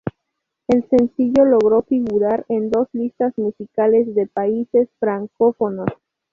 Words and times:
El 0.67 0.83
sencillo 0.89 1.45
logró 1.45 1.83
figurar 1.83 2.43
en 2.49 2.71
dos 2.71 2.87
listas 2.91 3.37
musicales 3.37 4.15
de 4.15 4.25
países 4.25 4.89
francófonos. 4.99 5.89